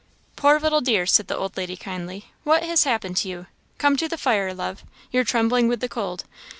[0.35, 3.45] "Poor little dear!" said the old lady, kindly, "what has happened to you?
[3.77, 6.23] Come to the fire, love, you're trembling with the cold.